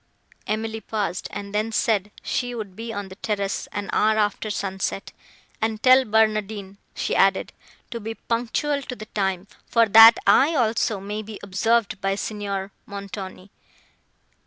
Emily 0.47 0.81
paused, 0.81 1.27
and 1.29 1.53
then 1.53 1.71
said 1.71 2.09
she 2.23 2.55
would 2.55 2.75
be 2.75 2.91
on 2.91 3.09
the 3.09 3.15
terrace, 3.17 3.67
an 3.71 3.87
hour 3.93 4.17
after 4.17 4.49
sunset;—"and 4.49 5.83
tell 5.83 6.05
Barnardine," 6.05 6.77
she 6.95 7.15
added, 7.15 7.53
"to 7.91 7.99
be 7.99 8.15
punctual 8.15 8.81
to 8.81 8.95
the 8.95 9.05
time; 9.05 9.45
for 9.67 9.85
that 9.87 10.15
I, 10.25 10.55
also, 10.55 10.99
may 10.99 11.21
be 11.21 11.39
observed 11.43 12.01
by 12.01 12.15
Signor 12.15 12.71
Montoni. 12.87 13.51